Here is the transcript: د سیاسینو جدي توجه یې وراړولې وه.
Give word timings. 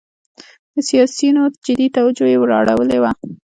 د 0.73 0.75
سیاسینو 0.89 1.41
جدي 1.65 1.87
توجه 1.95 2.25
یې 2.31 2.37
وراړولې 2.39 2.97
وه. 3.03 3.11